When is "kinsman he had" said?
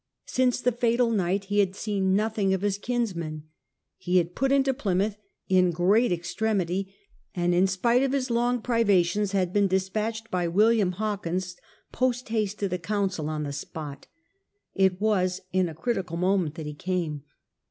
2.79-4.33